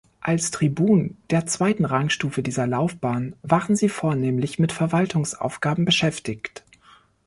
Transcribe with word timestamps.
Als 0.19 0.49
Tribun, 0.49 1.15
der 1.29 1.45
zweiten 1.45 1.85
Rangstufe 1.85 2.41
dieser 2.41 2.65
Laufbahn, 2.65 3.35
waren 3.43 3.75
sie 3.75 3.87
vornehmlich 3.87 4.57
mit 4.57 4.71
Verwaltungsaufgaben 4.71 5.85
beschäftigt. 5.85 6.63